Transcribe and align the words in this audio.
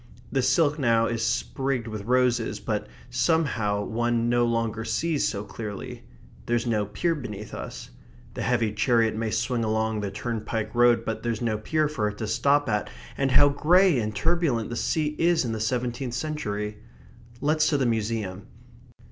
The 0.31 0.41
silk 0.41 0.79
now 0.79 1.05
is 1.05 1.21
sprigged 1.23 1.87
with 1.87 2.05
roses, 2.05 2.59
but 2.59 2.87
somehow 3.11 3.83
one 3.85 4.29
no 4.29 4.47
longer 4.47 4.83
sees 4.83 5.27
so 5.27 5.43
clearly. 5.43 6.05
There's 6.47 6.65
no 6.65 6.87
pier 6.87 7.13
beneath 7.13 7.53
us. 7.53 7.91
The 8.33 8.41
heavy 8.41 8.73
chariot 8.73 9.15
may 9.15 9.29
swing 9.29 9.63
along 9.63 9.99
the 10.01 10.09
turnpike 10.09 10.73
road, 10.73 11.05
but 11.05 11.21
there's 11.21 11.43
no 11.43 11.59
pier 11.59 11.87
for 11.87 12.07
it 12.07 12.17
to 12.17 12.25
stop 12.25 12.67
at, 12.67 12.89
and 13.15 13.29
how 13.29 13.49
grey 13.49 13.99
and 13.99 14.15
turbulent 14.15 14.71
the 14.71 14.75
sea 14.75 15.15
is 15.19 15.45
in 15.45 15.51
the 15.51 15.59
seventeenth 15.59 16.15
century! 16.15 16.77
Let's 17.39 17.69
to 17.69 17.77
the 17.77 17.85
museum. 17.85 18.47